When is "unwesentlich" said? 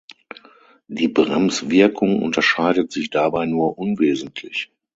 3.77-4.71